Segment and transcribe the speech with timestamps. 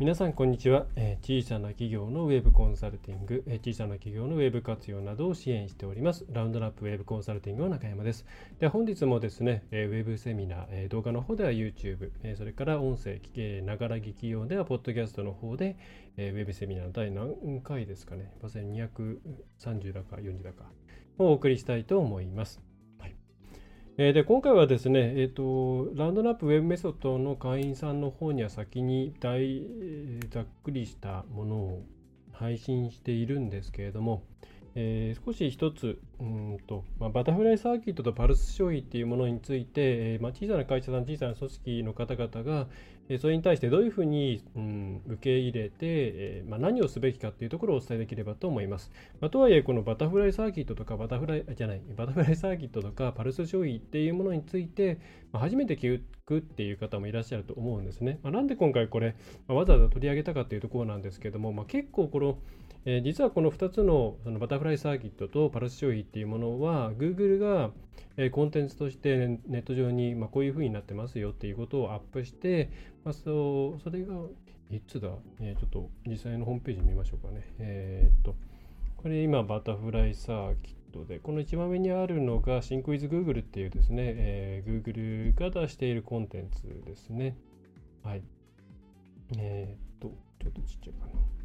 [0.00, 6.24] 皆さんこんにちは、え、小さな企業のウェブコンサルティング、え、小さな企業のウェブ活用などを支援しております。
[6.32, 8.24] ラウンドナップウェブコンサルティングの中山です。
[8.60, 13.20] で本日もですね、え、ウェブセミナー、え動画の方では YouTube、えそれから音声
[13.60, 15.76] ながら聞き用ではポッドキャストの方で、
[16.16, 18.32] えウェブセミナー第何回ですかね。
[18.40, 20.64] 230だか40だか。
[21.18, 22.69] をお送りしたいと思います。
[24.02, 29.62] えで今回はですね、えーと、ラウンドナップウェブメソッドの会員さんの方には先に大、
[30.30, 31.82] ざっくりしたものを
[32.32, 34.22] 配信しているんですけれども、
[34.74, 42.66] えー、少し一つうんと、まあ、バタフライサーキットとパルス消費っていうものについて、えーまあ、小さな会社さん小さな組織の方々が、
[43.10, 48.92] えそれに対してどういうふうに、うん、受け入れて、えーまあ、何をすべきかっていうところをお伝えできればと思います。
[49.20, 55.00] まあ、とはいえ、このバタフライサーキットとかバタフライじゃない、バタフライサーキットとかパルス消費っていうものについて、
[55.32, 58.20] まあ、初めて聞くっていう方もいらっしゃると思うんですね。
[58.22, 59.16] まあ、なんで今回これ、
[59.48, 62.38] まあ、わざわざ取り上げたかっていうところなんですけども、まあ、結構この、
[62.86, 67.70] えー、実はこの2つのそのバタフライサーキットとパルス消費っていうものは Google が、
[68.16, 72.70] えー、コンテンツとしてネット上に、まあ、こういうふうになってますよっていうことをアップして、
[73.04, 74.14] まあ、そうそれが
[74.70, 75.08] いつだ、
[75.40, 77.42] えー、ちょっと実際のホームページ見ましょうかね。
[77.58, 78.34] えー、っと
[78.96, 87.36] これ今バタフライサーキットでこの一番上にあるのが SyncWithGoogle っていうですね、えー、Google が出しているコンテンツですね。
[88.02, 88.22] はい。
[89.38, 91.39] えー、っと、ちょっとちっちゃいかな。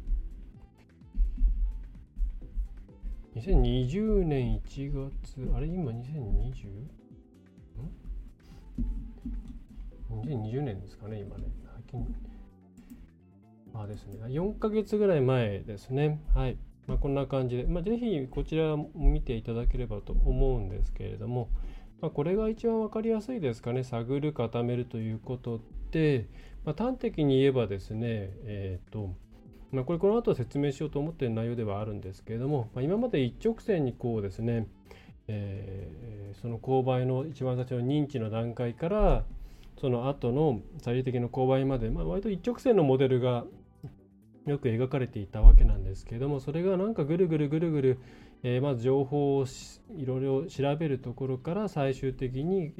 [3.36, 6.68] 2020年1月、あれ今 2020?
[10.10, 11.44] ん ?2020 年ですかね、今ね。
[11.62, 12.14] 最近。
[13.74, 14.18] あですね。
[14.22, 16.18] 4ヶ月ぐらい前ですね。
[16.34, 16.56] はい。
[16.86, 21.50] まあ、こんな感じで、まあ、ぜひこちらも見ていただければと思うんですけれども、
[22.00, 23.84] まあ、これが一番分かりやすいですかね。
[23.84, 25.60] 探る、固めるということ
[25.90, 26.26] で、
[26.64, 29.14] まあ、端的に言えばですね、えっ、ー、と、
[29.72, 34.66] まあ、これこの後説明しようと思っている内容ではあるんですけれども、まあ、今まで一直線にこうですね、
[35.28, 39.24] えー、その勾配の一番最初の認知の段階から
[39.80, 43.44] その後の最終的な勾配まで、まあ、割と一直線のモデルが
[44.46, 47.98] よく描かれていたわけなんですけれどもそれがなんかぐるぐるぐるぐる、
[48.44, 49.46] えー、まず情報を
[49.96, 52.72] いろいろ調べるところから最終的に、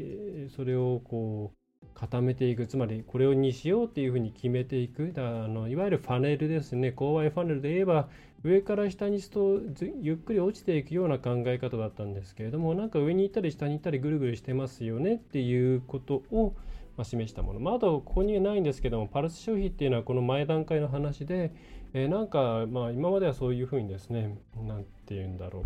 [0.55, 1.66] それをこう
[1.99, 2.67] 固めていく。
[2.67, 5.12] つまりこれをにしようっていうふうに決めていく。
[5.12, 6.93] だあのいわゆるファネルですね。
[6.95, 8.09] 勾配ファネルで言えば
[8.45, 9.61] 上から下にすと
[10.01, 16.55] ゆっくり落ちていくような考え方だったんですけれどもなんか上に行ったり下に行ったりぐるぐるしてますよねっていうことを、
[16.97, 21.53] まあ、示したもの、まあ、とここにはないんですけどもパルス消費っていうのはこの前段階の話で、
[21.93, 25.65] えー、なんかまあ今まではそういうふうにですね何て言うんだろう、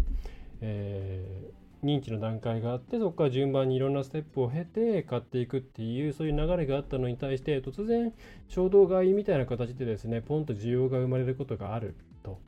[0.63, 8.13] えー認知の段階があってそこから順番にいろんなステップを経て買っていくっていうそういう流れがあったのに対して突然
[8.49, 12.39] 衝動買いみたいな形でですねポンと需要が生まれることがあると。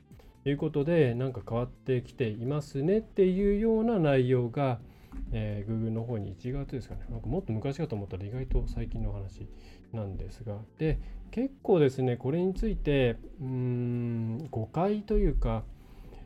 [0.45, 4.77] いうことでなんか変わってきていますねっていうような内容が、
[5.31, 7.05] えー、Google の方に1月ですかね。
[7.09, 9.47] なんかもっと昔かと思ったら意外と最近の話
[9.93, 10.57] なんですが。
[10.77, 10.99] で
[11.31, 15.63] 結構ですねこれについてうーん誤解というか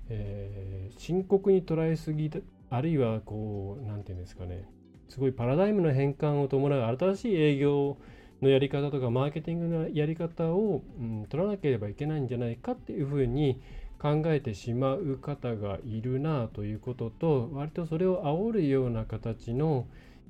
[0.10, 2.30] えー、深刻に捉えすぎ
[2.70, 4.66] あるいはこう何て言うんですかね。
[5.08, 7.98] すごいパラダイムの変換を伴う新しい営業
[8.42, 13.62] のやり方とかマーケティングのやり方を、うん、取らなければいけないんじゃないかっていうふうに
[14.00, 19.88] 考えてしまう方がいるなということと割とそれを煽るような形の、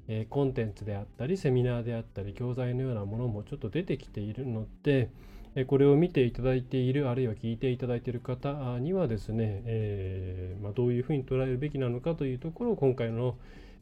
[0.08, 5.10] えー、コンテンツであったりセミナーであったり教材のようなものもちょっと出てきているので、
[5.66, 13.38] これを見ていただいているあるいは聞いていただいている方にはですね、えー、まあ、どういうふうに捉えるべきなのかというところを今回の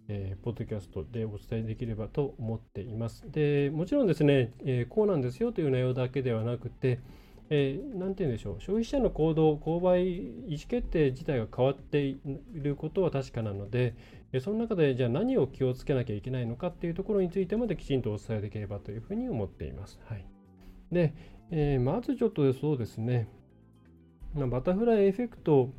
[0.08, 3.24] えー、ポッドキャストでお伝えできればと思っています。
[3.32, 7.00] でもちろんですね、えー、こうなんですよという内容だけではなくて、
[7.50, 12.20] えー、て言うんでしょう、消費者の行動、購買、意思決定自体が変わってい
[12.54, 13.96] ることは確かなので、
[14.42, 20.00] その中でじゃあ何を気をつけなきゃいけないのかっていうところについてまできちんとお伝えできればというふうに思っています。
[20.06, 20.26] はい、
[20.92, 21.14] で、
[21.52, 23.28] えー、まずちょっとそうですね、
[24.34, 25.70] ま、バタフライエフェクト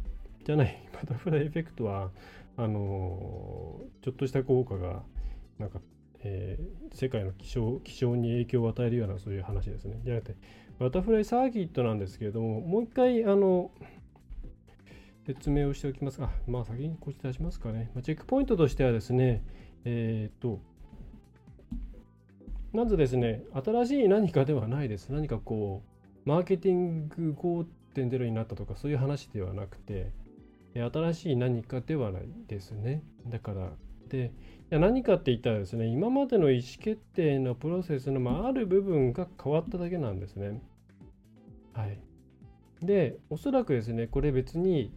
[0.45, 2.11] じゃない、 バタフライエフェクトは、
[2.57, 5.03] あのー、ちょっとした効果が、
[5.59, 5.81] なんか、
[6.21, 10.01] えー、世界の気象気象に影響を与えるようなそういう話ですね。
[10.05, 10.37] じゃなくて、
[10.79, 13.71] バタフライサーキットなんですけれども、もう一回、あの、
[15.27, 16.23] 説明をしておきます。
[16.23, 17.91] あ、まあ先にこっち出しますかね。
[17.95, 19.43] まあ、チェックポイントとしてはですね、
[19.85, 20.61] えっ、と、
[22.77, 25.09] まずですね、新しい何かではないです。
[25.09, 25.83] 何かこ
[26.27, 27.35] う、マーケティング
[27.95, 30.13] 5.0になったとか、そういう話ではなくて、
[30.75, 33.03] 新しい何かではないですね。
[33.29, 33.73] だから、
[34.11, 34.31] で、
[34.69, 40.61] 何かって言ったらですね、今までの意思決定のプロセスの、まあ、ある部分が変わっただけなんですね。
[41.73, 41.99] はい。
[42.83, 44.93] で、おそらくですね、これ別に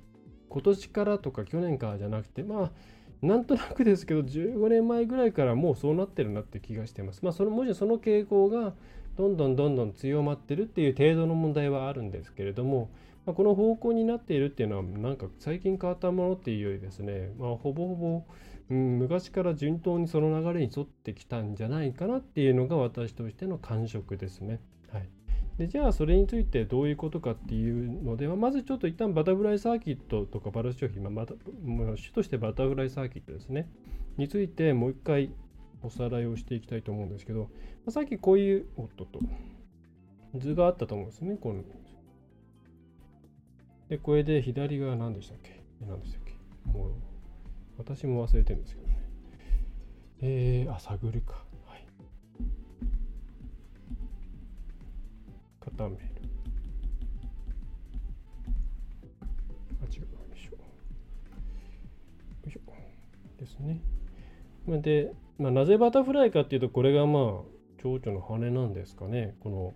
[0.49, 2.71] 今年からとか去年からじゃなくて、まあ、
[3.21, 7.23] なんとなくですけど、15年前ぐらいからもうそうなってるなって気がしてます。
[7.23, 8.73] まあ、そのもちろんその傾向が
[9.17, 12.89] どんどんどんどん強まってるっていう程度の問題はあるんですけれども、
[13.25, 18.23] まあ、この方向になっているっていうのは、なんか最近変わったものっていうよりですね、まあ、ほぼほぼ、
[18.69, 24.61] うん、昔から順当にその流れに沿ってきたんじゃないかなっていうのが私としての感触ですね。
[24.93, 25.09] はい。
[25.59, 31.33] でじゃあそれについてどういうことかっていうのではまずちょっと一旦バタフライサーキットとかバランス商品、まあ、また
[31.97, 33.69] 主としてバタフライサーキットですね。
[34.15, 35.33] についてもう一回
[35.83, 37.47] おさらいをしていきたいと思うんですけど、ま
[37.87, 39.19] あ、さっきこういうおっとと
[40.33, 41.63] 図があったと思うんですねこの。
[43.89, 45.61] でこれで左側何でしたっけ？
[45.85, 46.33] 何でしたっけ？
[46.71, 46.91] もう
[47.77, 48.99] 私も忘れてるんですけどね。
[50.21, 51.43] えー、あ探るか。
[55.87, 55.97] める
[59.81, 60.01] あ違う。
[60.01, 60.51] よいしょ。
[60.51, 60.57] よ
[62.47, 62.59] いしょ。
[63.37, 63.81] ですね。
[64.67, 67.23] で、まあ、なぜバタフライかっていうとこれがまあ
[67.81, 69.35] 蝶々の羽なんですかね。
[69.39, 69.73] この、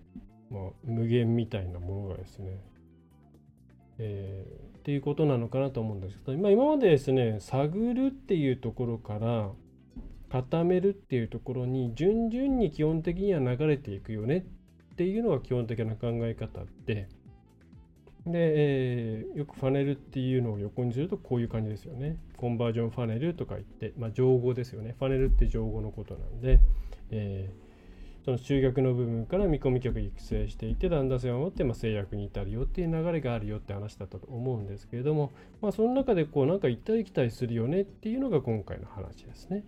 [0.50, 2.60] まあ、無限みたいなものがですね。
[3.98, 9.50] えー、っていうことなのかなと思うんですけど、まあ、今までですね探るっていうところから
[10.30, 14.46] 固めるっていうところに順々に基本的には流れていくよね
[14.94, 17.08] っていうのが基本的な考え方で、
[18.26, 22.16] で、えー、よくファネルっていうのを横にするとこういう感じですよね。
[22.36, 24.94] コンバージョンファネルとか言って、まあ、情語ですよね。
[24.96, 26.60] ファネルって情語のことなんで、
[27.10, 39.64] えー、その集客の部分から見込み客育成していて、だんだん性を持ってまあ制約に至るよっていう流れがあるよって話だったと思うんですけれども、まあ、その中でこうなんか行ったり来たりするよねっていうのが今回の話ですね。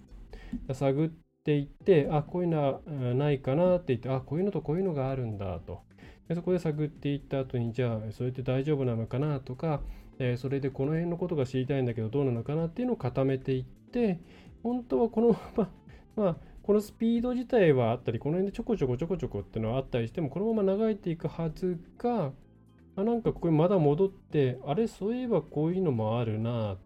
[0.73, 1.11] 探っ
[1.47, 2.81] っていってあこういうのは
[3.15, 5.83] ないかなって言ってあこういうのとこういうのがあるんだと。
[6.29, 9.81] でそこで探っていった後にじゃあそれって大丈夫なのかなとか、
[10.19, 14.19] えー、それでこの辺のことが知りたいんだけどどうなのかなっていうのを固めていって
[14.65, 15.71] 本当はこのまま
[16.25, 22.33] まあこのスピード自体はあったりこの辺でちょこちょこちょこちょこっていうのはあったりしてもこのまま流れていくはずが
[22.97, 26.77] あなんかここにまだ戻ってあれそういえばこういうのもあるな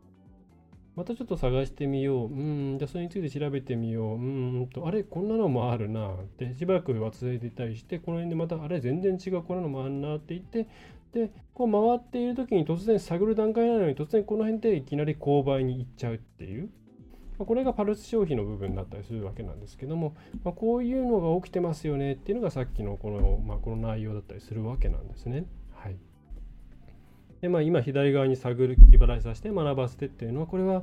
[1.00, 2.28] またちょっと探してみよう。
[2.28, 4.18] うん、じゃそれについて調べてみよう。
[4.18, 6.14] うんと、あれ、こんなのもあるな。
[6.36, 10.66] で、しばらく忘れてたりして、この辺でまた、あれ、全然違う、こんなのもあるなって言って、
[11.14, 16.68] で、こう回っている時に突然探る段階なのに、突然この辺でいきなり購買に行っちゃうっていう。
[17.38, 20.14] まあ、これがパルス消費の部分だったりするわけなんですけども、
[20.44, 25.46] まあ、こういうのが起きてますよねっていうのがさっきのこの,、まあ、この内容だったりするわけなんですね。
[27.40, 30.82] で、まあ、今左側に探る、聞き払いさせて学ばせてっていうのは、これは、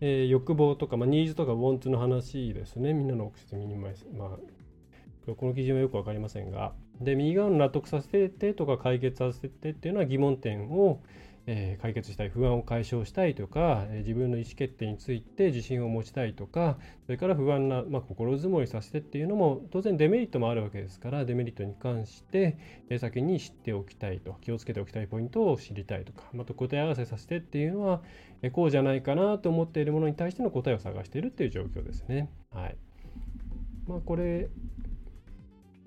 [0.00, 2.92] えー、欲望とか、まあ、ニーズとかウォンツの話ですね。
[2.92, 4.06] みんなのオクシミニマイズ。
[4.16, 6.72] まあ、この基準はよく分かりませんが。
[7.00, 11.00] で、右側の納得させてとか解決させてっていうのは疑問点を、
[11.46, 22.58] えー、解決したい、不安を解消したいとか、えー、自分の意思決定について自信を持ちたいとか、それから不安な、まあ、心づもりさせてっていうのも当然デメリットもあるわけですから、デメリットに関して、
[22.88, 28.02] えー、先に知っておきたいと、気をつけておきたいポイントを知りたいとか、また答え合わせさせてっていうのは、
[28.42, 32.30] え、こうじゃないかなと思っているものに対しての答えを探しているっていう状況ですね。
[32.50, 32.76] はい。
[33.86, 34.48] まあこれ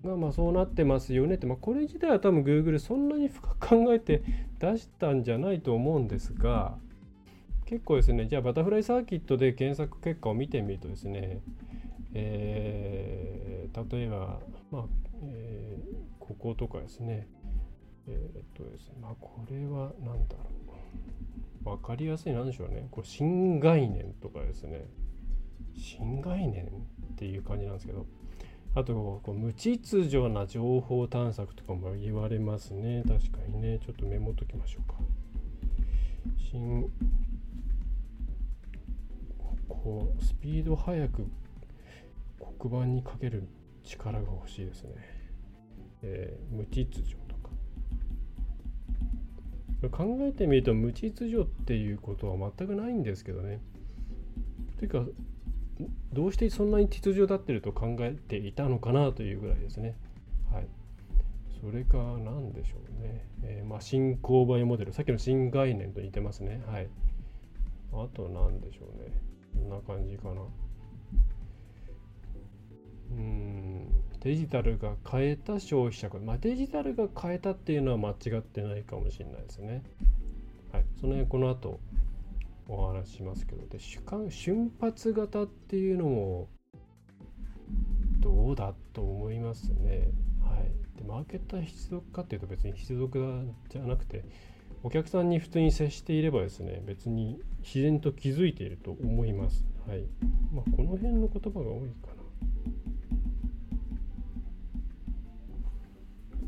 [0.03, 4.23] がまあそうなってますよねって、まあ、これ自体は多分 Google そんなに深く考えて
[4.59, 6.77] 出したんじゃないと思うんですが
[7.65, 11.39] 結構ですねじゃあバタフライサーキットで検索結果を見てみるとですね、
[12.13, 14.39] えー、例えば、
[14.71, 14.85] まあ
[15.23, 17.27] えー、こことかですね
[18.07, 20.57] えー、っとですねまあこれは何だろう。
[21.63, 22.87] 分かりやすい何でしょうね。
[22.91, 24.85] これ新概念とかですね。
[25.75, 28.05] 新概念っていう感じなんですけど
[28.77, 33.01] あとこう無秩序な情報探索とかも言われますね。
[33.07, 33.79] 確かにね。
[33.83, 34.99] ちょっとメモっときましょうか。
[36.51, 36.87] 新
[39.67, 41.25] こうスピード速く
[42.59, 43.47] 黒板にかける
[43.83, 44.91] 力が欲しいですね、
[46.03, 47.35] えー、無秩序と
[49.87, 49.97] か。
[49.97, 53.59] 考えてみると無秩序っていうことは全くないんですけどね。
[54.77, 55.03] というか
[56.13, 59.95] どうしてそんなに秩序立ってると考えていたのかなというぐらいですね。
[60.51, 60.67] はい、
[61.61, 63.25] それか何でしょうね。
[63.43, 66.63] えー、まあ、新購買モデル、さっきの新概念と似てますね。
[66.67, 66.87] はい。
[67.93, 69.11] あと何でしょうね。
[69.55, 70.41] こんな感じかな。
[73.09, 73.87] うん
[74.19, 79.83] デジタルが変えた消費者まあ、デジタルが変えたっていうのは間違ってないかもしれないですね。
[80.73, 81.79] はい、その辺この後
[82.67, 86.49] お話ししますけどで主観瞬発型っていうのも
[88.19, 90.09] どうだと思いますね。
[90.41, 94.25] はい、でマーケットは必読かっていうと別に必読じゃなくて
[94.83, 99.65] お客さんに普通に接していればですね別に自然と気づいていると思います。
[99.87, 100.03] はい
[100.51, 102.17] まあ、この辺の言葉が多いかな。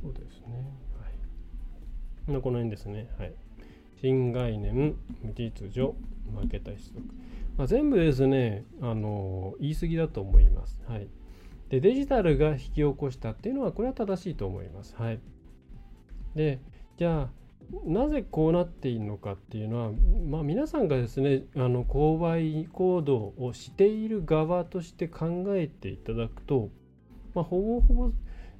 [0.01, 0.73] そうですね。
[2.27, 2.41] はい。
[2.41, 3.09] この辺ですね。
[3.17, 3.33] はい。
[4.01, 5.93] 新概念、無秩序、
[6.33, 7.01] 負けた出力。
[7.57, 10.81] まあ、全部ですね、あの言い過ぎだと思います。
[10.87, 11.07] はい。
[11.69, 14.95] で、デジタルが引き起こしたっていうのは、これは正しいと思います。
[14.95, 15.19] はい。
[16.35, 16.59] で、
[16.97, 17.29] じゃあ、
[17.85, 19.91] なぜこうなっているのかっていうのは、
[20.27, 26.69] まあ、皆さんがですねあの購買行動をしている側として考えていただくと、
[27.35, 28.11] まあ、ほぼほぼ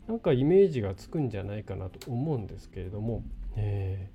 [0.08, 3.24] なんかイメージがつくんじゃないかなと思うんですけれども、
[3.56, 4.12] え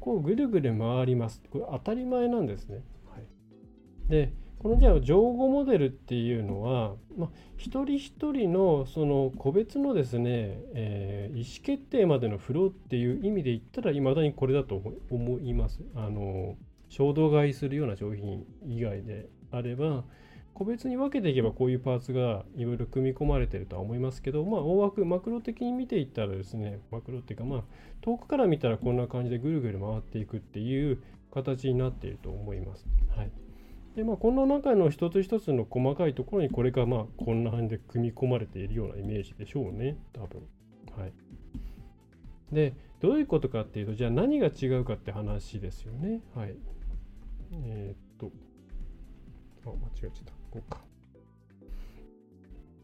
[0.00, 1.42] こうぐるぐる回ります。
[1.50, 2.82] これ当たり前なんですね。
[3.10, 15.80] はい、でこのじゃあ情報モデルっていうのは、まあ、一人一人のその個別のですね、えー、意思決定までのフローっていう意味で言ったらいまだにこれだと思います。
[15.96, 16.56] あの
[16.88, 20.04] 衝動買いするような商品以外であれば
[20.54, 27.62] 個別に分けていけばこういうパーツがいろいろ組み込まれてるとは思いますけど、まあ、大枠マクロ的に見ていったらですねマクロっていうかまあ
[28.02, 32.86] 遠くから見たらこんな感じでぐるぐる回っていくっていう形になっていると思います。
[33.16, 33.30] はい
[33.96, 40.40] でまあ、この中の一つ一つの細かいところにこれがまあこんな感じで組み込まれているようなイメージでしょうね多分。
[40.96, 41.12] はい、
[42.52, 46.22] でどういうことかっていうとじゃあ何が違うかって話ですよね。
[46.34, 46.54] はい、
[47.52, 48.32] えー、っと
[49.66, 50.41] あ間違えちゃった。
[50.60, 50.80] こうか。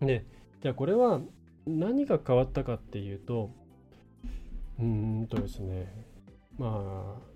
[0.01, 0.25] で、
[0.63, 1.21] じゃあこれは
[1.67, 3.51] 何が変わったかっていうと、
[4.79, 5.93] うーんとですね、
[6.59, 7.29] まあ、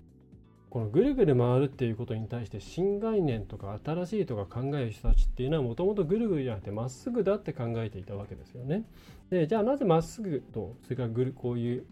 [0.73, 8.85] このぐるぐる回るっていうことに対して新概念とか新しいとか考える人たちっていうのはもともとぐるぐるじゃなくてまっすぐだって考えていたわけですよね。
[9.29, 11.85] でじゃあなぜまっすぐとそれからぐるこういう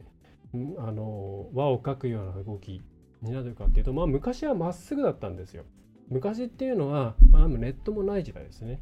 [0.79, 2.81] あの輪を描くような動き
[3.21, 5.65] になるかっていうとまあ昔はまっすぐだったんですよ。
[6.11, 8.81] 昔っていうのは、まあ、ネットもない時代ですね。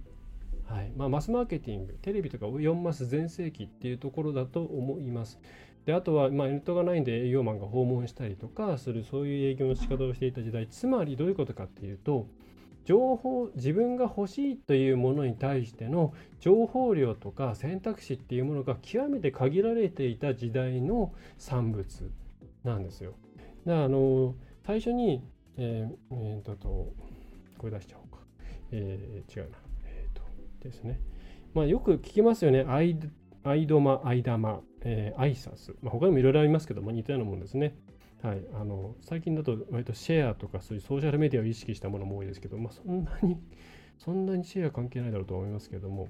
[0.66, 5.38] はいまあ、マスマーケティング、テレビとか4マス全盛期っていうところだと思います。
[5.86, 12.26] であとは、まあ、ネットがないんで営業マンが訪問したりとかする、そういう営業の仕方をしていた時代、つまりどういうことかっていうと、
[12.84, 22.10] 情報、自分が欲しいというものに対しての情報量とか選択肢っていうものが極めて限られていた時代の産物
[22.64, 23.12] なんですよ。
[23.66, 25.22] だからあの最初に、
[25.58, 26.94] えーえー、とと
[27.58, 28.22] これ出しちゃおうか。
[28.72, 29.58] えー、違うな。
[29.84, 30.22] えっ、ー、と、
[30.60, 31.00] ですね。
[31.54, 32.64] まあ、よく聞きますよね。
[32.68, 32.98] アイ
[33.44, 35.74] アイドマ、アイダマ、えー、アイサス。
[35.82, 37.76] まあ、他にもいろいろありますけども、似たようなもんですね。
[38.22, 38.42] はい。
[38.52, 43.38] あの、最近だと割とシェアとかそういうソーシャルメディアを意識したものも多いですけど、まあ、そんなに、
[43.98, 46.08] そんなにシェア関係ないだろうと思いますけども、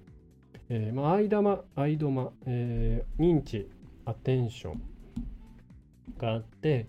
[0.70, 3.68] えー、まあ、アイダマ、アイドマ、えー、認知、
[4.04, 4.82] アテンション
[6.16, 6.86] があって、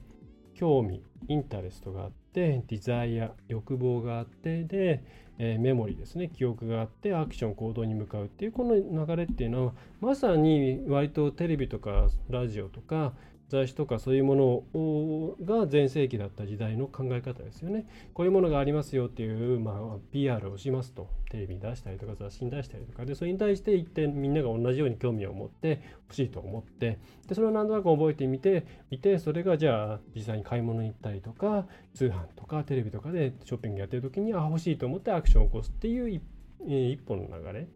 [0.53, 5.03] 興味、インタレストがあって、ディザイア、欲望があって、で、
[5.37, 13.13] えー、メモリーですね、記憶があって、アクション、行動に向かうっていうこの流れっていうのは、まさに割とテレビとかラジオとか、
[13.49, 14.35] 雑誌とかそういうも
[14.73, 17.85] のが全盛期だった時代の考え方ですよね。
[18.13, 21.09] こういうものがありますよっていう、まあ、PR をしますと。
[21.29, 36.23] テレビに出したりとか雑誌に出したりとかでそれに対して一点みんなが同じように興味を持って欲しいと思ってでそれを何となく覚えてみていてそれがじゃあ実際に買い物に行ったりとか通販とかテレビとかでショッピングやってる時にあ欲しいと思ってアクションを起こすっていう一,、
[36.65, 37.67] 一本の流れ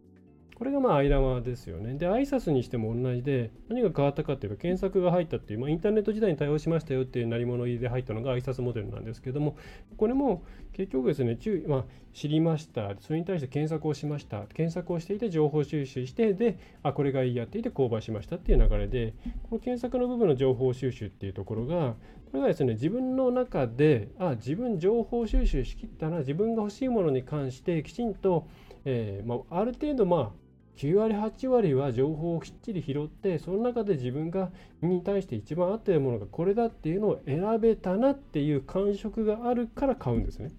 [0.55, 1.95] これがまあ間間ですよね。
[1.95, 9.57] で、挨拶にしても同じで、何が変わったかっていうと、検索が入ったっていう、まあ、インターネット時代に対応しましたよっていう鳴り物入りで入ったのが挨拶モデルなんですけども、
[9.97, 10.43] これも
[10.73, 19.13] 結局ですね、注意、まあ、知りました、それに対して検索をしました、検索をしていて情報収集して、で、あ、これがいいやっていて購買しましたっていう流れで、
[19.49, 21.95] この検索の部分の情報収集っていうところが、
[22.31, 28.47] これがですね、自分の中で、あ、自分情報収集しきったな、自分が欲しいものに関してきちんと、
[28.85, 30.42] えーまあ、ある程度、まあ、
[30.77, 34.51] 9割8割は情報をきっちり拾ってその中で自分が
[34.81, 40.51] に対して一番合ってるものがこれだっていうのを選べたなっていう感触があるから買うんですね。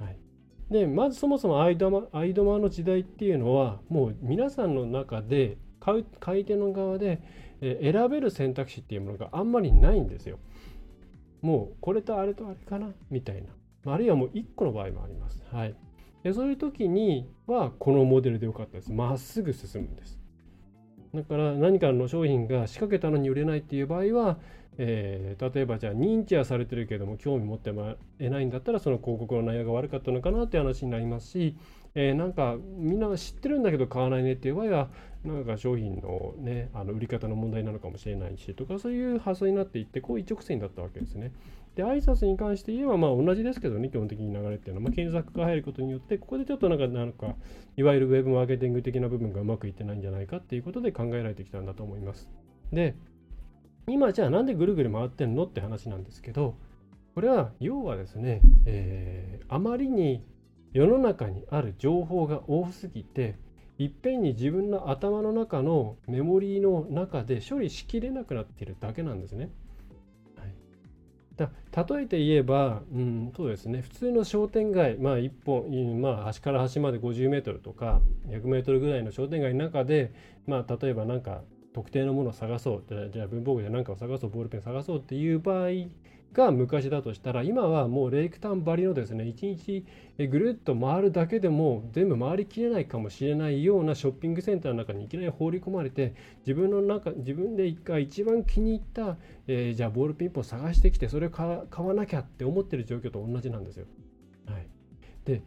[0.00, 0.18] はい、
[0.70, 7.20] でまずそもそもアイドマアイドマの時代っていうのはもう皆さんの中で買う買い手の側で、
[7.60, 10.38] 選べる選択肢っていうものがあんまりないんですよ。
[11.40, 13.92] もうこれとあれとあれかなみたいな。
[13.92, 15.40] あるいはもう1個の場合もあります。
[15.52, 15.74] はい。
[16.22, 18.92] でそういう時にはこのモデルでよかったです。
[18.92, 20.18] まっすぐ進むんです。
[21.14, 24.38] だから何かの商品が仕掛けたのに売れないっていう場合は、
[24.76, 31.56] えー、例えばじゃあ認知はされてるけども興味持ってもえないんだったらその広告の内容が悪かったのかなって話になりますし、
[31.94, 34.88] えー、なんかみんな知ってるんだけど買わないねっていう場合は
[35.24, 41.32] なんか商品のねあの売り方の問題なのかもしれないしとかそういう発想になっていってこう一直線だったわけですね。
[41.78, 47.36] で挨拶に関して言えばまあ同じですけどね基本的に流れっていうのは、まあ、検索が入ることによってここでちょっとなんかなんか
[47.76, 52.28] いわゆるウェブマーケティング的な部分がうまくいってないんじゃないかっていうことで考えられてきたんだと思います。
[52.72, 52.96] で
[53.86, 56.56] 今じゃあなんでぐるぐる回ってんのって話なんですけど
[57.14, 60.24] これは要はですね、えー、あまりに
[60.72, 63.36] 世の中にある情報が多すぎて
[63.78, 69.52] いっぺんに自分の頭の中のメモリーの中で処理しきれなくなっているだけなんですね。
[71.38, 71.50] だ
[71.86, 73.80] 例えて言えば、うん、そうですね。
[73.80, 80.12] 普通の商店街、まあ、1本、まあ、端から端まで50メートルとか100メートルぐらいの商店街の中で、
[80.46, 81.42] まあ、例えば何か
[81.72, 85.68] 特定のものを探そうじゃあ文房具で何かを探そうボールペン探そうっていう場合
[86.32, 89.84] が昔だとしたら今はもうレイクタウンばりのですね一日
[90.18, 96.14] ぐるっと回るだけでも全部回りきれないかもしれないようなショッピングセンターの中にいきなり放り込まれて
[96.46, 99.16] 自分の中自分で一回一番気に入った、
[99.46, 103.86] えー、じゃあボールピンポン探してきてそれを買わなきゃって思ってる状況と同じなんですよ。
[104.46, 104.66] はい、
[105.24, 105.42] で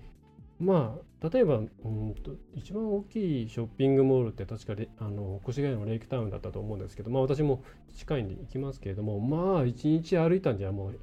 [0.61, 7.63] まあ例えばうんと一番大きいショッピングモールって確かあの越谷のレイクタウンだったと思うんですけど、まあ、私も
[7.95, 10.99] 近いんで行きますけれどもまあ一日歩いたんじゃもう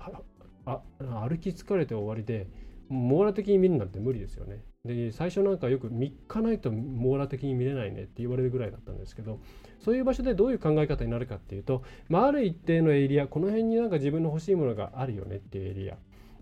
[0.65, 0.81] あ
[1.29, 2.47] 歩き疲れて終わりで
[2.89, 4.63] 網羅的に見るなんて無理ですよね。
[4.85, 9.41] で最初なんかよく3日ないと網羅的に見れないねって言われるぐらいだったんですけど
[9.81, 15.97] そういう場所でどういう考え方になるかっていうと、まあ、ある一定のエリアこの辺になんか自分の欲しいものがあるよねっていうエリア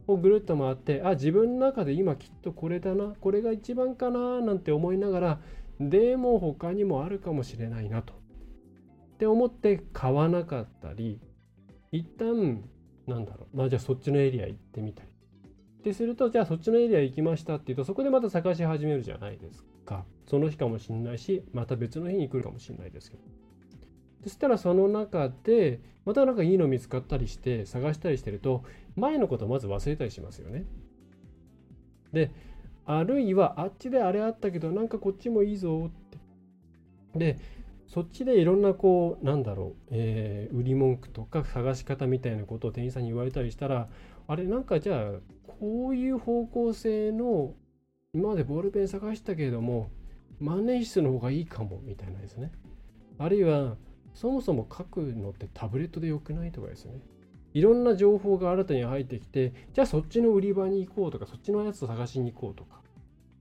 [0.06, 5.40] をぐるっと回ってあ自分の中で今きっとこれだなこれが一番かななんて思いながら
[5.80, 8.14] でも他にもあるかもしれないなと。
[8.14, 8.16] っ
[9.18, 11.20] て思って買わなかったり
[11.90, 12.62] 一旦
[13.06, 15.08] なんだろうまあじゃあそっちのエリア行ってみたり。
[15.08, 20.04] ってするとじゃあそっちのエリア行きましたっていうとそこでまた探し始めるじゃないですか。
[20.26, 23.22] その日かもしれないしまた別の日に来るかもしれないですけど。
[24.24, 28.64] そしたらその中でまたなんかいいの見つかったりして探したりしてると
[28.96, 30.64] 前のことをまず忘れたりしますよね。
[32.12, 32.30] で
[32.84, 36.18] あるいはあっちであれあったけどなんかこっちもいいぞって。
[37.18, 37.38] で
[37.86, 43.88] そっちでいろんなこうなんだろう、えー、売り文句とか探し方みたいなことを店員さんに言われたりしたら
[44.26, 45.10] あれなんかじゃあ
[45.46, 47.54] こういう方向性の
[48.12, 49.90] 今までボールペン探したけれども
[50.40, 52.52] 万年筆の方がいいかもみたいなですね
[53.18, 53.76] あるいは
[54.14, 57.00] そもそも書くのってタブレットでよくないとかですね
[57.56, 62.82] いろんな情報が新たに入ってきてじゃあそっちの売り場に行こうとかそっちのやつを探しに行こうとか。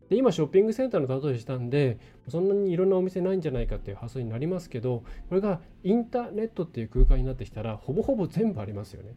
[0.10, 1.98] で今ショッピングセンターの例えしたんで
[2.30, 9.16] そんなにいろんなお店ないんじゃないかっていう発想になりますけどこれがインターネットっていう空間になってきたらほぼほぼ全部ありますよね。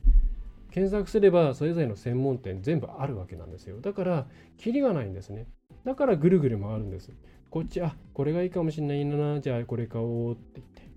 [0.72, 3.80] 検索すればそれぞれの専門店全部あるわけなんですよ。
[3.80, 5.46] だからキリがないんですね。
[5.84, 7.12] だからぐるぐる回るんです。
[7.50, 10.87] こっちあこれがいいかもしれないなじゃあこれ買おうって言って。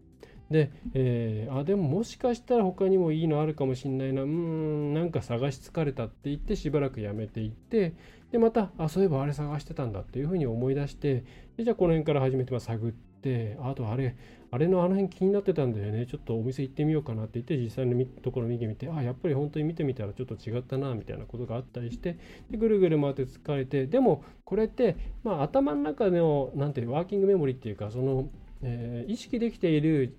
[0.51, 4.23] で、えー、あでももしかしたら他にもいいのあるかもしんないな。
[4.23, 7.93] うんなんか探し疲れたって言ってしばらくやめていって
[8.31, 11.23] でまたあそういえばあれ探してたんだっていうふうに思い出して
[11.57, 14.15] でじゃあこの辺から始めて、ま、探ってあとあれ
[14.53, 16.05] あれのあの辺気になってたんだよね。
[16.05, 22.17] ちょっとお店行ってみようかなって言って実際のところ見てみてあやっぱり本当に見てみたらちょっと違ったなみたいなことがあったりして
[22.49, 28.27] でぐるぐる回って疲れてでもこれって、まあ、頭の中のなんてワーキングメモリっていうかその
[28.63, 30.15] えー、意識できている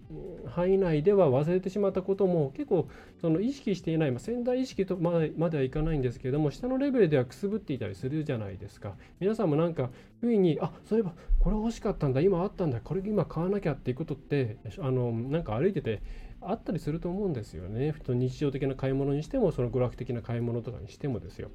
[0.46, 2.88] 範囲内では忘れてしまったことも結構
[3.20, 8.94] その意識していない、まあ、潜在意識とまでまではいかないんですけれども下のレベルではくすぶっていたりするじゃないですか。
[9.20, 16.02] 皆さんもなんか不意にあそういえばこれ欲しかったんだ今あったんだこれ今買わなきゃっていうことってあのなんか歩いてて
[16.40, 17.94] あったりすると思うんですよね。
[18.09, 21.50] 日常的な買い物にしてもその娯楽的な買い物とかにしてもですよ。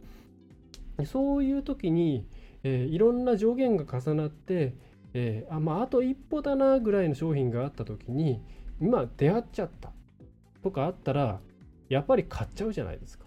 [1.06, 2.26] そういう時に、
[2.64, 4.74] えー、いろんな上限が重なって
[5.20, 8.40] えー、あまあ、あと一歩だなぐらいの商品があった時に
[8.80, 9.92] 今出会っちゃった
[10.62, 11.40] とかあったら
[11.90, 13.26] やっぱり買っちゃうじゃないですか。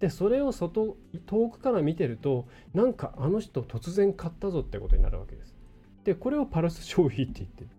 [0.00, 5.56] でそれを外遠くから見てるとなんかあの人突然買ったぞってことになるわけです。
[6.04, 7.70] でこれをパルス消費って言ってる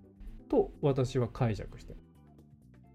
[0.49, 1.99] と私は解釈してる。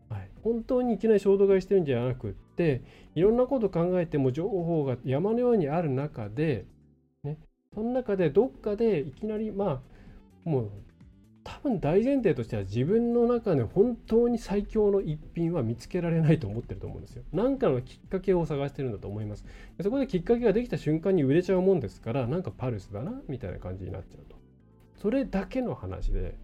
[0.09, 2.83] はい、本当にいきなり衝動買いしてるんじゃなくって
[3.15, 6.67] いろんなこと考えても情報が山のようにある中で
[7.23, 7.39] ね
[7.73, 9.94] その中でどっかでいきなりまあ
[10.45, 10.71] もう
[11.45, 17.23] 多分大前提としては自分の中で本当に最強の一品は見つけられないと思ってると思うんですよ。
[17.33, 19.45] 何かのきっかけを探してるんだと思います。
[19.83, 24.37] そこできっかけができた瞬間に売れちゃうもんですからなんかパルスだなみたいな感じになっちゃうと。
[24.97, 26.35] それだけの話で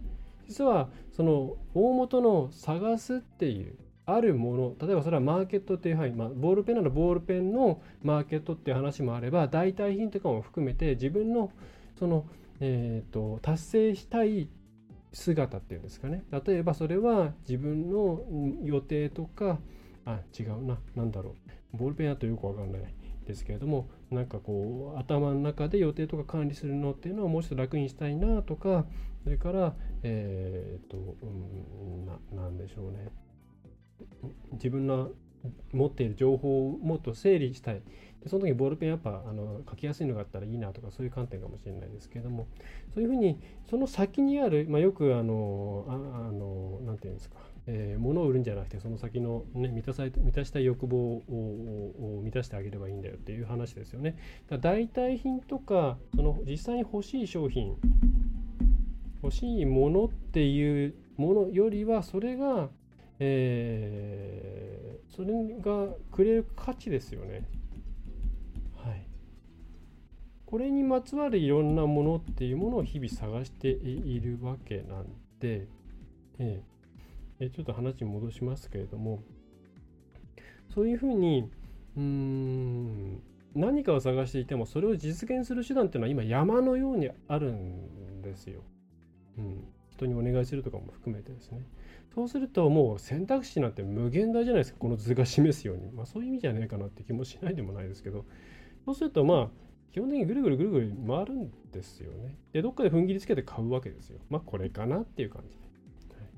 [0.47, 11.51] 実はその大元の探すっていうあるもの例えばそれはマーケットっていう範囲、まあ、ボールペンならボールペンのマーケットっていう話もあれば代替品とかも含めて自分の
[11.97, 12.25] その、
[12.61, 14.49] えーと達成したい
[15.13, 16.23] 姿っていうんですかね。
[16.45, 18.21] 例えばそれは自分の
[18.63, 19.59] 予定とか
[20.05, 21.35] あ違うな何だろ
[21.73, 21.77] う。
[21.77, 22.81] ボールペンだとよくわかんない
[23.25, 28.85] ですけれどもなんかこう頭の中で予定とか管理するのっていうのはもうちょっと楽にしたいなとか
[29.23, 33.09] それからえっ、と、うん、ななんでしょうね。
[34.53, 35.11] 自分の
[35.73, 37.81] 持っている情報をもっと整理したい
[38.21, 42.47] でその時ボールペンやっぱあの書きやすいのがあったらいいなとかそういう観点かもしれないですけれども
[42.93, 54.17] そういうふうにその先にある、まあ、よくあのああのなんていうんですか、えー、物を売るんじゃなくてその先の、ね、満たされ満たした欲望を満たしてあげればいいんだよっていう話ですよね。
[54.49, 57.75] だ代替品とかその実際に欲しい商品
[59.23, 62.69] 欲しいものっていうものよりはそれが、
[63.23, 67.47] えー、それがくれる価値ですよね。
[68.75, 69.05] はい
[70.47, 75.05] これにまつわるいろんなものっていうものを日々探しているわけなん
[75.39, 75.67] で、
[76.39, 79.23] えー、ちょっと話に戻しますけれども
[80.73, 81.49] そういうふうに
[81.95, 83.21] うーん
[83.55, 88.61] 何かを探していてもそれを実現する手段っていうのは今山のようにあるんですよ。
[89.37, 91.61] うん、人にお願いするとかも含めてですね。
[92.13, 95.91] そうするともう選択肢なんて無限大じゃないですかこの図が示すように。
[95.91, 98.25] まあそういう意味じゃないかなって気もしないでもないですけど
[98.85, 99.49] そうするとまあ
[99.91, 102.37] 基本的にぐるぐるぐるぐる回るんですよね。
[102.53, 104.19] で、どっかで踏ん切りつけて買うわけですよ。
[104.29, 106.15] まあ、これかなっていう感じで。
[106.15, 106.29] はい、っ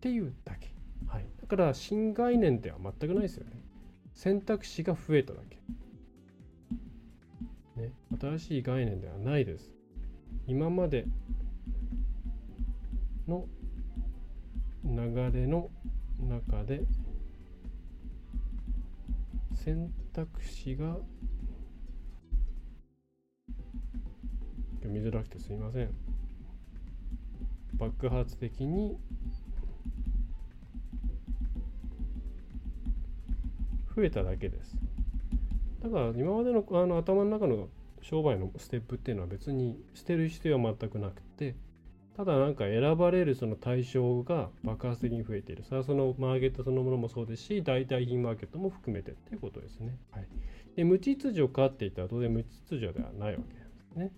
[0.00, 0.72] ていうだけ。
[1.08, 1.26] はい。
[1.40, 3.60] だから、新概念では全くないですよね。
[4.12, 5.56] 選択肢が増えただけ。
[7.80, 9.74] ね、新しい概念ではないです。
[10.46, 11.06] 今まで
[13.26, 13.48] の
[14.84, 15.70] 流れの
[16.20, 16.82] 中で
[19.54, 20.96] 選択肢が
[24.82, 25.90] 読みづらくてすいません。
[27.74, 28.96] 爆発的に
[33.96, 34.76] 増えただけです。
[35.82, 37.68] だから今までのあの頭の中の
[38.02, 41.56] 商売のステップっていうのは別に捨てる必要は全くなくて
[42.16, 45.64] ただなんか選ばれるその対象が爆発的に増えている。
[45.64, 49.96] それはそのマーケットそのものもそうですし、代替品マーケットも含めてっていうことですね。
[50.12, 50.28] はい、
[50.76, 54.12] で無秩序かって言ったら当然無秩序ではないわけなんですね。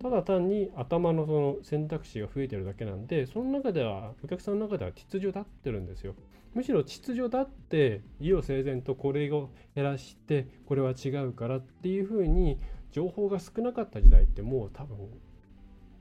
[0.00, 6.14] ただ単に頭のその選択肢が増えてるだけなんで、その中では、お客さんの中では秩序だってるんですよ。
[6.54, 12.58] むしろ秩序だって、意を整然とこれを減らして、これは違うからっていうふうに、
[12.92, 14.96] 情報が少なかった時代ってもう多分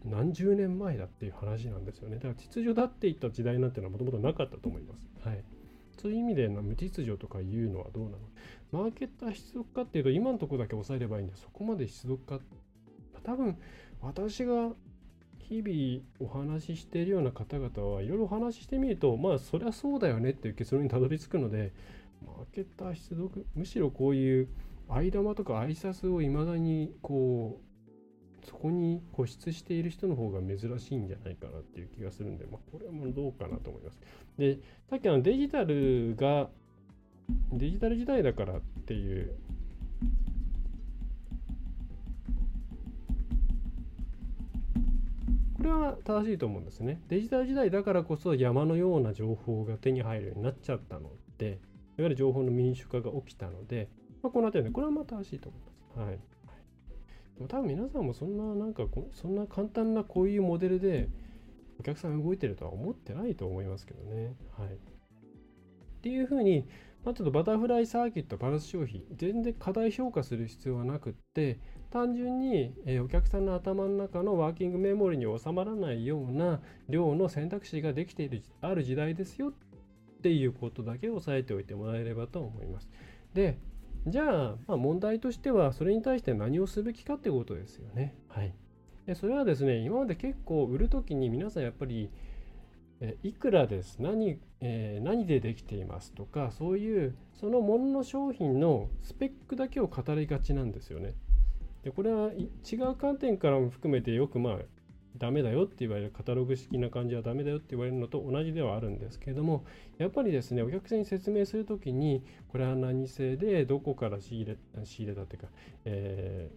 [0.06, 2.16] 何十年前だっていう話なんですよね。
[2.16, 5.10] だから秩序だって言った時代なんてのはもともとなかったと思います。
[5.28, 5.44] はい。
[6.02, 8.18] そういう意味での無秩序とかいうのはどうなの？
[8.72, 12.40] マーケットは必読かっていうと今のところだけ押さえればいいんでそこまで必読か
[13.24, 13.58] 多分
[14.02, 14.70] 私が
[15.40, 21.74] 日々お話ししているような方々はいろいろお話ししてみるとまあそりゃそうだよねっていう結論にたどり着くので
[22.26, 24.48] マーケッター出読むしろこういう
[24.88, 27.69] 相玉とか挨拶をいまだにこう
[28.44, 34.00] そこに固執している人の方が珍しいんじゃないかなっていう気がするんで、まあ、これはもうどうかなと思います。
[34.38, 36.50] で、さっきのデジタルが
[37.54, 39.36] デジタル時代だからっていう
[45.60, 47.02] これは正しいと思うんですね。
[47.10, 51.58] デジタル時代だからこそ山のような情報が手に入るようになっちゃったので、いわ
[51.98, 53.90] ゆる情報の民主化が起きたので、
[54.24, 55.62] まあ、この辺りね、これはまあ正しいと思い
[55.98, 56.10] ます。
[56.10, 56.20] はい。
[57.48, 61.10] 多分皆さんもそんな、なんかそんな簡単なこういうモデルで
[61.80, 64.36] お客さん動いてるとは思ってないと思いますけどね。
[64.58, 64.68] はい。
[64.68, 64.72] っ
[66.02, 66.68] ていうふうに、
[67.04, 71.60] まあ、ちょっとバタフライサーキット、パルス消費、全然過大評価する必要はなくって、
[71.92, 79.54] 単純に、えお客さんの頭の中のワーキングメモリに収まらないような量の選択肢ができているある時代ですよっ
[80.22, 82.90] ていうことだけ押さえておいてもらえればと思います。
[83.34, 83.58] で、
[84.08, 88.16] じゃあ、まあ、問題としてはそれに対して何をすべきかってことですよね。
[88.28, 88.54] はい。
[89.06, 92.10] でそれはですね、今まで結構売るときに皆さんやっぱり
[93.02, 101.14] えいくらです何,、えー、何でできていますとかそういうそのものの商品のスペックだけを語りがちなんですよね。
[101.84, 104.58] でこれは違う観点からも含めてよくまあ
[105.20, 109.66] ダメだよって言われるカタログ式な感じはダメだよって言われるのと同じではあるんですけれども
[109.98, 115.48] やっぱりですねお客さんに説明する時にこれは何製でどこから仕入れ仕入れたっていうか、
[115.86, 116.50] え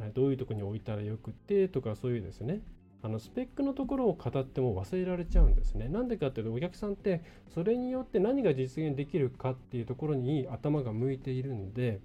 [0.00, 2.62] ー、どういうとこに置いたらよくてとかそういうですね
[3.02, 5.88] あのスペックのところを語っても忘れられちゃうんですね。
[5.88, 7.22] なんでかっていうとお客さんって
[7.54, 12.00] それによって何が実現できるかっていうところに頭が向いているんで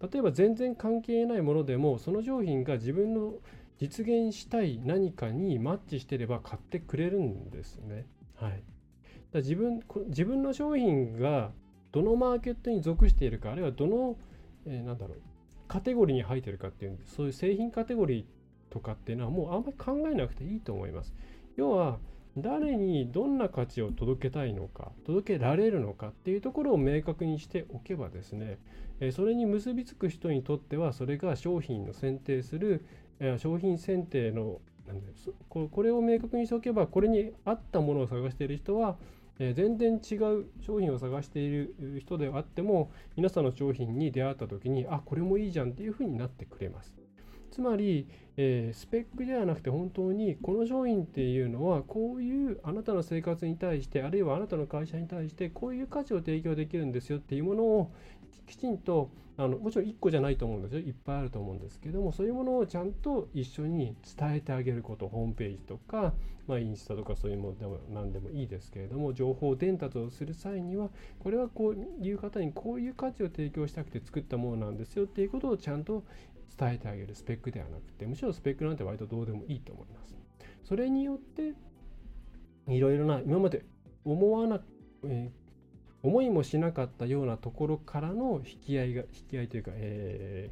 [0.00, 3.34] 例えば全然関係ないものでもその商品が自分の
[3.78, 8.06] 実現したい何かにマッチしてれば買ってくれるんですね。
[8.34, 8.62] はい、
[9.32, 11.52] だ自分自分の商品が
[11.92, 14.16] どのマーケットに属しているかあるいはどの、
[14.66, 15.18] えー、なんだろう
[15.68, 21.14] カテゴリーに入っているかっていうそういう製品カテゴリーとかっていうのはもうあんまり考えなくていいと思います。
[21.56, 21.98] 要は
[22.36, 28.58] 誰にどんな価値を届けたいのか届けられるのかっていうところを明確にしておけばですね
[29.12, 32.84] それに結びつく人にとってはそれが商品の選定する
[33.38, 35.02] 商品選定のなん
[35.48, 38.96] これを明確にしておけばこれに合ったものを探している人は
[39.38, 46.98] 全然違う商品を探している人であっても皆さんの商品に出会った時にあこれもいいじゃんっていうふうになってくれます。
[47.50, 57.92] つまり、え、スペックではなくて本当にこの商品っていうのはこういうあなたの生活に対してあるいはあなたの会社に対してこういう価値を提供できるんですよっていうものを
[58.46, 66.12] きちんとあのもちろん1個じゃないと思うんですよいっぱいあると思うんですけどもそういうものをちゃんと一緒に伝えてあげることホームページとか、
[66.48, 76.02] まあ、インスタとかそういうものでも何でもいいですけれども情報伝達をする際にはこれはこういう方にこういう価値を提供したくて作ったものなんですよっていうことをちゃんと
[76.58, 80.18] 伝えてあげるスペックではなくてむしろスペックなんて割とどうでもいいと思います。
[80.64, 81.54] それによって
[82.66, 83.64] いろいろな今まで
[84.04, 84.60] 思わな、
[85.04, 85.47] えー
[86.02, 90.50] 思いもしなかったようなところからの引き合いが引き合いというか、え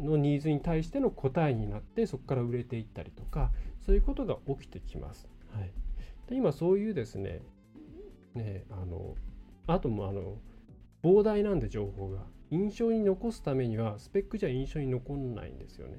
[0.00, 3.50] ー、のニーズに対しての答えになってそこから売れていったりとか
[3.84, 5.28] そういうことが起きてきます。
[5.54, 5.70] はい、
[6.28, 7.40] で今そういうですね
[8.34, 9.14] ねあの
[9.66, 10.36] あともあの
[11.02, 15.98] 膨大なんで情報が印象に残すためにはスペックじゃ印象に残んないんですよね。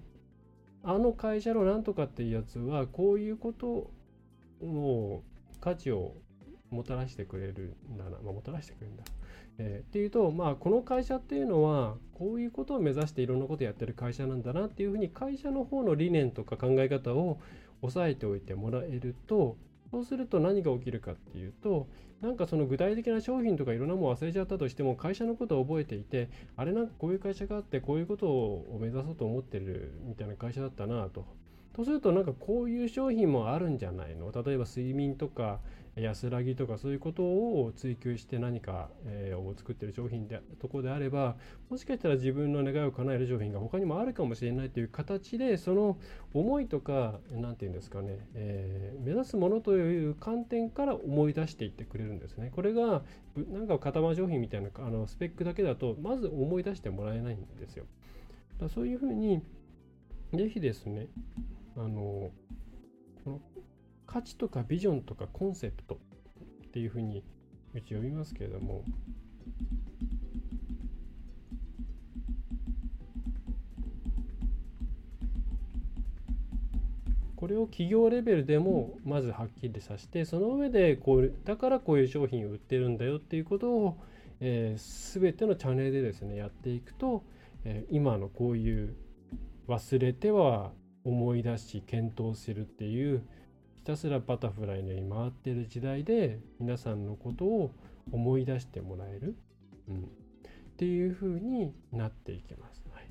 [0.84, 3.92] あの会社のなんとかっていうやつはこういうこと
[4.66, 5.24] を
[5.60, 6.16] 価値を
[6.72, 9.04] もたらしてくれるんだな、まあ、もたらしてくれるんだ。
[9.58, 17.40] えー、っていうと、まあ、この会社っていうのはこういうことを目指していろんなことをやってる会社なんだなっていうふうに会社の方の理念とか考え方を
[17.82, 19.58] 押さえておいてもらえると
[19.92, 21.88] そうすると何が起きるかっていうと
[22.22, 31.26] なんかその具体的な商品とかいろんなもの忘れちゃったとしても会社のことを覚えていてあれなんかこういう会社があってこういうことを目指そうと思ってるみたいな会社だったなと。
[31.74, 34.32] とするとなんかこういう商品もあるんじゃないの？
[34.32, 35.60] 例えば睡眠とか
[35.96, 41.36] 安らぎとかそういうことを追求して何か、えー、を作ってる商品でとこであれば
[41.70, 45.98] もしかしたら自分の願いを叶える商品が他にもあるかもしれないという形でその
[46.34, 52.52] 思いとか何て言うんですかね、えー、目指すものという観点から思い出していってくれるんですね。
[52.56, 53.02] これが
[53.50, 57.86] なんか塊商品みたいなあのスペックだけだとまず思い出してもらえないんですよ。
[58.60, 59.42] だそういうふうに
[60.34, 61.08] ぜひですね
[61.76, 62.32] あの
[64.12, 65.98] 価値とかビジョンとかコンセプト
[66.66, 67.24] っていうふうに
[67.74, 68.84] うち呼びますけれども。
[77.38, 83.98] これを企業レベルでもまずはっきりさせてその上でこうだからこういう商品を売ってるんだよっていうことを、
[84.40, 87.24] えー、全てのチャンネルでですねやっていくと、
[87.64, 88.96] えー、今のこういう
[89.68, 90.72] 忘れては
[91.04, 93.24] 思い出し検討するっていう
[93.82, 97.74] ひたすらバタフライに回ってる時代で皆さんのことを
[98.12, 99.36] 思い出してもらえる、
[99.90, 100.02] うん、っ
[100.78, 102.84] ていう風になっていきます。
[102.92, 103.06] はい、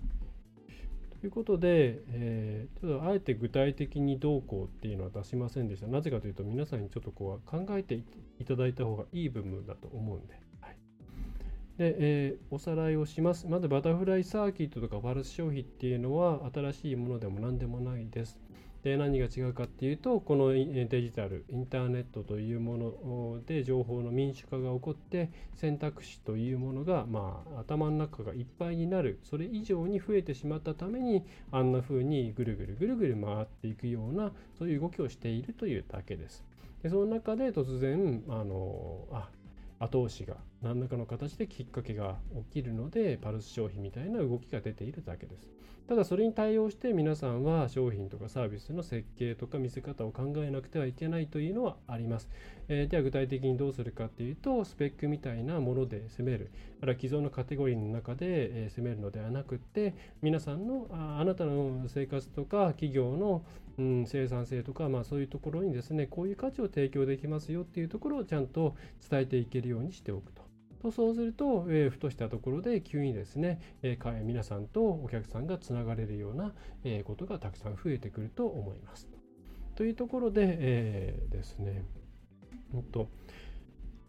[1.21, 5.89] ということで、えー、ちょっとあえて具体的にどうこうっていうのは出しませんでした。
[5.89, 8.05] なぜかというと皆さんにちょっとこう考えて
[8.39, 10.35] いただいた方がいい部分だと思うんで。
[10.61, 10.77] はい、
[11.79, 13.49] で、えー、おさらいをします。
[13.49, 18.39] まずバタフライサーキットとかパルス消費っていうのは新しいものでも何でもないです。
[18.83, 36.45] で何が違うかっていうとこのデジタルインターネットというもので情報の民主化が起こって選択肢というものが、まあ、頭の中がいっぱいになるそれ以上に増えてしまったためにあんな風にぐるぐるぐるぐる回っていくようなそういう動きをしているというだけです。
[36.83, 39.29] でその中で突然あのあ
[39.79, 42.19] 後押しが何らかの形できっかけが
[42.53, 45.49] 起きるのでパルス消費みたいな動きが出ているだけです。
[45.91, 52.29] ただそれに対応して皆さんは商品とかサービスの設計とか見せ方を考えなくてはいけないというのはあります、
[52.69, 56.53] えー、では具体的にどうするかっていうとスペックみたいなもので攻める。
[56.81, 63.43] あるいは既存のカテゴリーの中で、攻めるのではなくって皆さんのああなたの生活とか企業の、
[63.77, 68.77] うん、生産性とか、まあ、そういうところにですねこういう価値を提供できますよっていうところをちゃんと
[69.11, 70.50] 伝えていけるようにしておくと。
[70.81, 76.53] とそうすると、えー、ふとしたところで急にですね、えー、皆さんとお客さんがつながれるような、
[76.85, 79.09] えー、ことがたくさん増えてくると思います。
[79.77, 81.85] というところで、えー、ですね、
[82.73, 83.09] もっと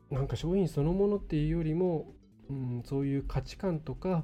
[0.10, 2.14] なんか商品そのものっていうよりも、
[2.50, 4.24] うん、そういう価値観とか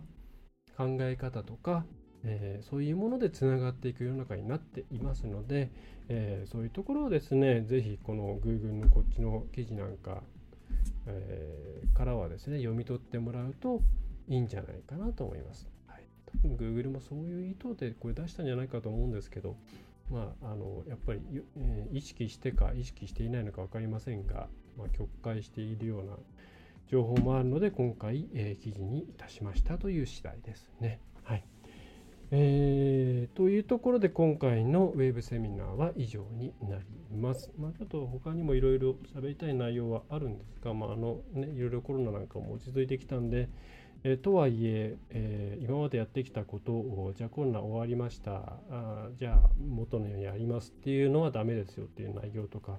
[0.76, 1.86] 考え方とか、
[2.24, 5.72] えー、そういうものでつながっていく世の中になっていますので、
[6.10, 10.24] えー、そういうところをですね、ぜひこの Google のこっちの記事なんか
[11.06, 13.82] えー、からはですね読み取ってもらうと
[14.28, 15.70] いいんじゃないかなと思います。
[15.88, 19.56] はい、多分 Google もそういう意図でこれ出したんじゃないかと思うんですけど、
[20.12, 21.22] まあ、あのやっぱり、
[21.58, 24.48] えー、意識してか意識していないのか分かりませんが、
[24.78, 26.14] まあ、曲解しているような
[26.88, 31.00] 情報もあるので今回、えー、記事にいたしましたという次第ですね。
[32.30, 37.52] えー、というところで今回のウェブセミナーは以上になります。
[37.58, 43.48] まあ、ちょっと他にもいろいろ喋りたい内容はあるんですが、まああのね、いろいろコロナなんかも落ち着いてきたんで、
[44.04, 52.78] えー、とはいええー、今までやってきたことをじゃあコロナ終わりましたあじゃあ元のようにやりますっていうのはダメですよっていう内容とか、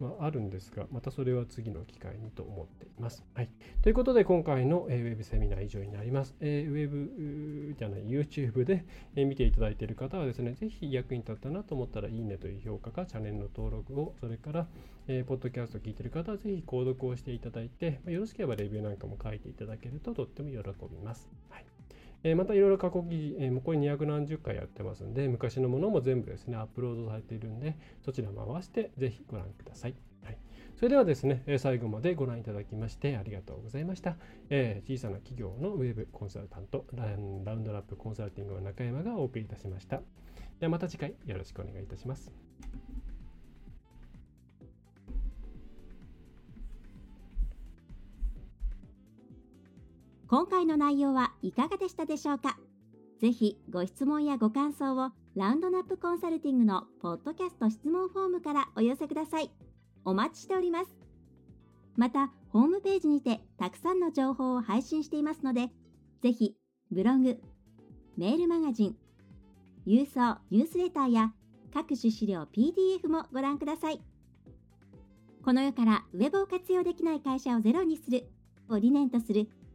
[0.00, 3.24] まあ、あるんですが、またそれは次の機会にと思っています。
[3.34, 3.48] はい、
[3.82, 6.34] ということで、今回の、えー、ウェブセミナー以上になります。
[6.40, 8.84] えー、ウェブじゃない、YouTube で、
[9.16, 14.66] え、見ていただいている方はですね、ぜひ役に立ったなと思ったら、いいねという評価か、チャンネルの登録を、それから、
[15.06, 20.56] えー、ポッドキャストを聞いている方は、ぜひ購読をしていただいて、まあ、よろしければレビューなんかも書いていただけるととっても喜
[20.90, 21.28] びます。
[21.50, 21.73] はい
[22.24, 29.94] えまたいろいろ過去記事、えー、これ2何十回やってますんで、昔のものも全部ですね、アップロードされているんで、そちらも合わせてぜひご覧ください。
[30.22, 30.38] はい、
[30.74, 34.16] それではですね、最後までご覧いただきましてありがとうございました。
[34.48, 37.16] えー、小さな企業のウェブコンサルタント、ラウ
[37.58, 40.00] ンドラップコンサルティングの中山がお送りいたしました。
[40.60, 42.32] ではまた次回よろしくお願いいたします。
[50.26, 52.56] 今回の内容はいかがでしたでしょうか？
[53.20, 59.50] ぜひご質問やご感想をラウンドナップコンサルティングのポッドキャスト質問フォームからお寄せください。
[60.06, 60.96] お待ちしております。
[61.96, 65.68] また、ホームページにてたくさんの情報を配信していますので、
[66.22, 66.56] ぜひ
[66.90, 67.38] ブログ、
[68.16, 68.96] メールマガジン、
[69.86, 71.34] 郵送ニュースレターや
[71.74, 74.00] 各種資料 PDF もご覧ください。
[75.44, 78.30] この世からウェブを活用できない会社をゼロにする
[78.70, 79.50] を理念とする